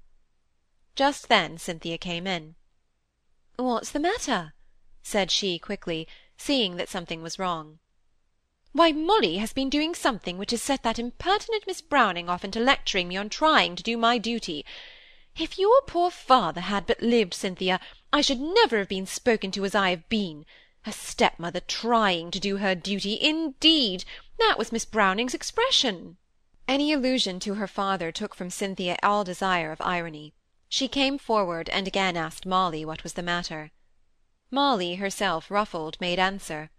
Just 0.96 1.28
then 1.28 1.58
Cynthia 1.58 1.98
came 1.98 2.28
in. 2.28 2.56
"What's 3.58 3.92
the 3.92 4.00
matter?" 4.00 4.54
said 5.02 5.32
she 5.32 5.60
quickly, 5.60 6.08
seeing 6.38 6.76
that 6.76 6.90
something 6.90 7.22
was 7.22 7.40
wrong. 7.40 7.80
Why, 8.72 8.92
Molly 8.92 9.38
has 9.38 9.54
been 9.54 9.70
doing 9.70 9.96
something 9.96 10.38
which 10.38 10.52
has 10.52 10.62
set 10.62 10.84
that 10.84 11.00
impertinent 11.00 11.66
Miss 11.66 11.80
Browning 11.80 12.28
off 12.28 12.44
into 12.44 12.60
lecturing 12.60 13.08
me 13.08 13.16
on 13.16 13.30
trying 13.30 13.76
to 13.78 13.84
do 13.84 13.96
my 13.96 14.18
duty. 14.18 14.66
If 15.38 15.58
your 15.58 15.82
poor 15.88 16.12
father 16.12 16.62
had 16.62 16.86
but 16.86 17.02
lived, 17.02 17.34
Cynthia, 17.34 17.80
I 18.12 18.22
should 18.22 18.42
never 18.42 18.78
have 18.80 18.90
been 18.90 19.06
spoken 19.06 19.52
to 19.52 19.64
as 19.66 19.76
I 19.76 19.92
have 19.92 20.10
been. 20.10 20.46
A 20.86 20.92
stepmother 20.92 21.62
trying 21.62 22.32
to 22.32 22.40
do 22.40 22.58
her 22.58 22.76
duty, 22.76 23.18
indeed! 23.20 24.04
That 24.40 24.58
was 24.58 24.72
Miss 24.72 24.86
Browning's 24.86 25.34
expression. 25.34 26.18
Any 26.68 26.92
allusion 26.92 27.40
to 27.42 27.54
her 27.54 27.68
father 27.68 28.12
took 28.12 28.36
from 28.36 28.50
Cynthia 28.50 28.98
all 29.02 29.24
desire 29.24 29.72
of 29.72 29.80
irony. 29.82 30.34
She 30.68 30.88
came 30.88 31.18
forward 31.18 31.70
and 31.70 31.88
again 31.88 32.18
asked 32.18 32.46
Molly 32.46 32.84
what 32.84 33.04
was 33.04 33.14
the 33.14 33.24
matter. 33.24 33.72
Molly, 34.56 34.96
herself 34.96 35.52
ruffled, 35.52 36.00
made 36.00 36.18
answer. 36.18 36.70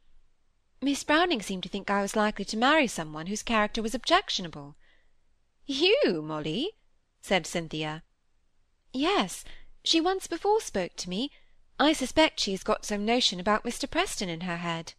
Miss 0.81 1.05
Browning 1.05 1.43
seemed 1.43 1.63
to 1.65 1.69
think 1.69 1.91
I 1.91 2.01
was 2.01 2.17
likely 2.17 2.47
to 2.47 2.57
marry 2.57 2.87
some 2.87 3.13
one 3.13 3.27
whose 3.27 3.43
character 3.43 3.83
was 3.83 3.95
objectionable. 3.95 4.77
You, 5.67 6.23
Molly? 6.23 6.71
said 7.21 7.47
Cynthia. 7.47 8.03
Yes, 8.95 9.45
she 9.85 10.01
once 10.01 10.27
before 10.27 10.63
spoke 10.63 10.97
to 10.97 11.11
me. 11.11 11.31
I 11.79 11.93
suspect 11.93 12.41
she 12.41 12.53
has 12.53 12.63
got 12.63 12.87
some 12.87 13.05
notion 13.05 13.39
about 13.39 13.65
Mr. 13.65 13.91
Preston 13.91 14.31
in 14.31 14.41
her 14.41 14.57
head. 14.57 14.95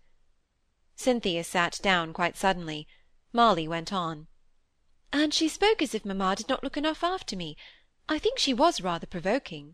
Cynthia 0.96 1.44
sat 1.44 1.80
down 1.82 2.14
quite 2.14 2.38
suddenly. 2.38 2.88
Molly 3.34 3.68
went 3.68 3.92
on. 3.92 4.28
And 5.12 5.34
she 5.34 5.50
spoke 5.50 5.82
as 5.82 5.96
if 5.96 6.06
mamma 6.06 6.36
did 6.36 6.48
not 6.48 6.64
look 6.64 6.78
enough 6.78 7.04
after 7.04 7.36
me. 7.36 7.58
I 8.08 8.20
think 8.20 8.38
she 8.38 8.54
was 8.54 8.82
rather 8.82 9.08
provoking. 9.08 9.74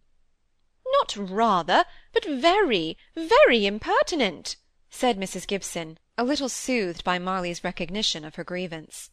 Not 0.94 1.16
rather, 1.18 1.86
but 2.12 2.26
very, 2.26 2.98
very 3.16 3.66
impertinent, 3.66 4.56
said 4.90 5.18
Mrs. 5.18 5.48
Gibson, 5.48 5.98
a 6.18 6.24
little 6.24 6.50
soothed 6.50 7.04
by 7.04 7.20
Molly's 7.20 7.64
recognition 7.64 8.24
of 8.24 8.36
her 8.36 8.44
grievance. 8.44 9.10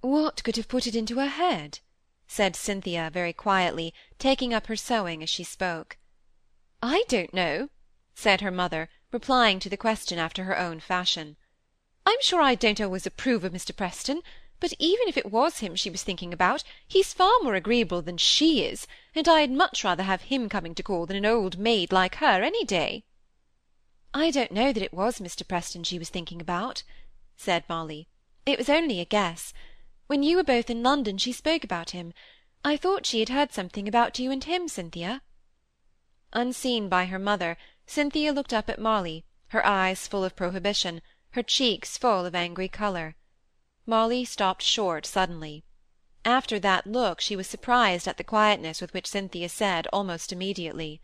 What 0.00 0.42
could 0.42 0.56
have 0.56 0.68
put 0.68 0.86
it 0.86 0.96
into 0.96 1.18
her 1.18 1.28
head? 1.28 1.80
said 2.26 2.56
Cynthia 2.56 3.10
very 3.12 3.32
quietly, 3.32 3.92
taking 4.18 4.54
up 4.54 4.66
her 4.66 4.76
sewing 4.76 5.22
as 5.22 5.28
she 5.28 5.44
spoke. 5.44 5.96
I 6.82 7.04
don't 7.08 7.34
know, 7.34 7.68
said 8.14 8.40
her 8.40 8.50
mother, 8.50 8.88
replying 9.12 9.60
to 9.60 9.68
the 9.68 9.76
question 9.76 10.18
after 10.18 10.44
her 10.44 10.58
own 10.58 10.80
fashion. 10.80 11.36
I'm 12.06 12.20
sure 12.20 12.40
I 12.40 12.54
don't 12.54 12.80
always 12.80 13.06
approve 13.06 13.44
of 13.44 13.52
Mr. 13.52 13.76
Preston, 13.76 14.22
but 14.60 14.74
even 14.78 15.08
if 15.08 15.16
it 15.16 15.32
was 15.32 15.58
him 15.58 15.74
she 15.74 15.90
was 15.90 16.02
thinking 16.02 16.32
about, 16.32 16.62
he's 16.86 17.14
far 17.14 17.32
more 17.42 17.54
agreeable 17.54 18.02
than 18.02 18.18
she 18.18 18.62
is, 18.62 18.86
and 19.14 19.26
I'd 19.26 19.50
much 19.50 19.82
rather 19.82 20.02
have 20.02 20.22
him 20.22 20.48
coming 20.48 20.74
to 20.74 20.82
call 20.82 21.06
than 21.06 21.16
an 21.16 21.26
old 21.26 21.58
maid 21.58 21.90
like 21.90 22.16
her 22.16 22.42
any 22.42 22.64
day. 22.64 23.04
I 24.12 24.30
don't 24.30 24.52
know 24.52 24.72
that 24.72 24.82
it 24.82 24.92
was 24.92 25.18
Mr. 25.18 25.46
Preston 25.46 25.84
she 25.84 25.98
was 25.98 26.10
thinking 26.10 26.40
about, 26.40 26.82
said 27.36 27.64
Molly. 27.68 28.08
It 28.44 28.58
was 28.58 28.68
only 28.68 29.00
a 29.00 29.04
guess. 29.04 29.54
When 30.08 30.22
you 30.22 30.36
were 30.36 30.44
both 30.44 30.68
in 30.68 30.82
London 30.82 31.16
she 31.16 31.32
spoke 31.32 31.64
about 31.64 31.90
him. 31.90 32.12
I 32.62 32.76
thought 32.76 33.06
she 33.06 33.20
had 33.20 33.30
heard 33.30 33.52
something 33.52 33.88
about 33.88 34.18
you 34.18 34.30
and 34.30 34.44
him, 34.44 34.68
Cynthia. 34.68 35.22
Unseen 36.32 36.88
by 36.88 37.06
her 37.06 37.18
mother, 37.18 37.56
Cynthia 37.86 38.32
looked 38.32 38.52
up 38.52 38.68
at 38.68 38.80
Molly, 38.80 39.24
her 39.48 39.64
eyes 39.64 40.06
full 40.06 40.22
of 40.22 40.36
prohibition, 40.36 41.00
her 41.30 41.42
cheeks 41.42 41.96
full 41.96 42.26
of 42.26 42.34
angry 42.34 42.68
colour. 42.68 43.16
Molly 43.90 44.24
stopped 44.24 44.62
short 44.62 45.04
suddenly. 45.04 45.64
After 46.24 46.60
that 46.60 46.86
look 46.86 47.20
she 47.20 47.34
was 47.34 47.48
surprised 47.48 48.06
at 48.06 48.18
the 48.18 48.22
quietness 48.22 48.80
with 48.80 48.94
which 48.94 49.08
Cynthia 49.08 49.48
said 49.48 49.88
almost 49.92 50.30
immediately, 50.30 51.02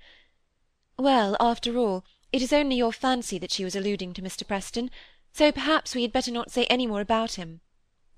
"Well, 0.97 1.37
after 1.40 1.76
all, 1.76 2.05
it 2.31 2.43
is 2.43 2.52
only 2.52 2.76
your 2.76 2.93
fancy 2.93 3.38
that 3.38 3.50
she 3.50 3.64
was 3.64 3.75
alluding 3.75 4.14
to 4.14 4.23
Mr. 4.23 4.47
Preston, 4.47 4.93
so 5.33 5.50
perhaps 5.50 5.97
we 5.97 6.02
had 6.02 6.12
better 6.12 6.31
not 6.31 6.52
say 6.52 6.64
any 6.66 6.87
more 6.87 7.00
about 7.00 7.33
him. 7.33 7.61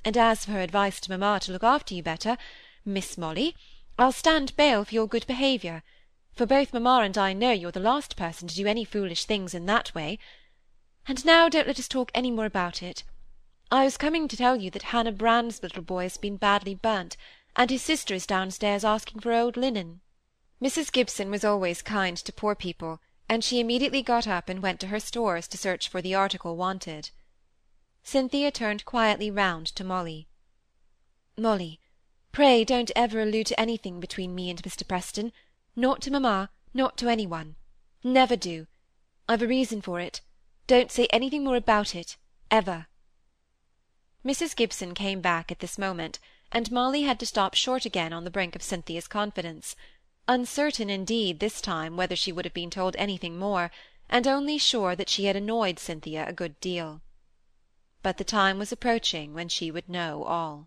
And 0.04 0.18
as 0.18 0.44
for 0.44 0.50
her 0.50 0.60
advice 0.60 1.00
to 1.00 1.10
mamma 1.10 1.40
to 1.44 1.52
look 1.52 1.64
after 1.64 1.94
you 1.94 2.02
better, 2.02 2.37
Miss 2.84 3.16
Molly, 3.16 3.56
I'll 3.98 4.12
stand 4.12 4.54
bail 4.54 4.84
for 4.84 4.94
your 4.94 5.08
good 5.08 5.26
behaviour, 5.26 5.82
for 6.34 6.44
both 6.44 6.75
mamma 6.75 7.00
and 7.04 7.16
I 7.16 7.32
know 7.32 7.52
you're 7.52 7.72
the 7.72 7.80
last 7.80 8.16
person 8.16 8.48
to 8.48 8.54
do 8.54 8.66
any 8.66 8.84
foolish 8.84 9.25
things 9.25 9.54
in 9.54 9.64
that 9.64 9.94
way. 9.94 10.18
And 11.06 11.25
now 11.25 11.48
don't 11.48 11.66
let 11.66 11.78
us 11.78 11.88
talk 11.88 12.10
any 12.14 12.30
more 12.30 12.44
about 12.44 12.82
it. 12.82 13.02
I 13.70 13.84
was 13.84 13.98
coming 13.98 14.28
to 14.28 14.37
tell 14.37 14.56
you 14.56 14.70
that 14.70 14.94
Hannah 14.94 15.12
Brand's 15.12 15.62
little 15.62 15.82
boy 15.82 16.04
has 16.04 16.16
been 16.16 16.38
badly 16.38 16.75
burnt, 16.75 17.18
and 17.54 17.68
his 17.68 17.82
sister 17.82 18.14
is 18.14 18.26
downstairs 18.26 18.82
asking 18.82 19.20
for 19.20 19.32
old 19.32 19.58
linen. 19.58 20.00
Mrs. 20.62 20.90
Gibson 20.90 21.30
was 21.30 21.44
always 21.44 21.82
kind 21.82 22.16
to 22.16 22.32
poor 22.32 22.54
people, 22.54 23.00
and 23.28 23.44
she 23.44 23.60
immediately 23.60 24.02
got 24.02 24.26
up 24.26 24.48
and 24.48 24.62
went 24.62 24.80
to 24.80 24.87
her 24.87 24.98
stores 24.98 25.46
to 25.48 25.58
search 25.58 25.88
for 25.88 26.00
the 26.00 26.14
article 26.14 26.56
wanted. 26.56 27.10
Cynthia 28.02 28.50
turned 28.50 28.87
quietly 28.87 29.30
round 29.30 29.66
to 29.66 29.84
Molly. 29.84 30.28
Molly, 31.37 31.78
pray 32.32 32.64
don't 32.64 32.90
ever 32.96 33.20
allude 33.20 33.46
to 33.48 33.60
anything 33.60 34.00
between 34.00 34.34
me 34.34 34.48
and 34.48 34.62
Mr. 34.62 34.88
Preston, 34.88 35.30
not 35.76 36.00
to 36.00 36.10
mamma, 36.10 36.50
not 36.72 36.96
to 36.96 37.08
any 37.08 37.26
one. 37.26 37.54
Never 38.02 38.34
do. 38.34 38.66
I've 39.28 39.42
a 39.42 39.46
reason 39.46 39.82
for 39.82 40.00
it. 40.00 40.22
Don't 40.66 40.90
say 40.90 41.06
anything 41.10 41.44
more 41.44 41.56
about 41.56 41.94
it, 41.94 42.16
ever. 42.50 42.88
Mrs. 44.25 44.56
Gibson 44.56 44.94
came 44.94 45.20
back 45.20 45.52
at 45.52 45.60
this 45.60 45.78
moment, 45.78 46.18
and 46.50 46.72
Molly 46.72 47.02
had 47.02 47.20
to 47.20 47.26
stop 47.26 47.54
short 47.54 47.84
again 47.84 48.12
on 48.12 48.25
the 48.25 48.32
brink 48.32 48.56
of 48.56 48.64
Cynthia's 48.64 49.06
confidence; 49.06 49.76
uncertain, 50.26 50.90
indeed, 50.90 51.38
this 51.38 51.60
time 51.60 51.96
whether 51.96 52.16
she 52.16 52.32
would 52.32 52.44
have 52.44 52.52
been 52.52 52.68
told 52.68 52.96
anything 52.96 53.38
more, 53.38 53.70
and 54.08 54.26
only 54.26 54.58
sure 54.58 54.96
that 54.96 55.08
she 55.08 55.26
had 55.26 55.37
annoyed 55.37 55.78
Cynthia 55.78 56.26
a 56.26 56.32
good 56.32 56.58
deal. 56.58 57.00
But 58.02 58.16
the 58.18 58.25
time 58.25 58.58
was 58.58 58.72
approaching 58.72 59.34
when 59.34 59.48
she 59.48 59.70
would 59.70 59.88
know 59.88 60.25
all. 60.25 60.66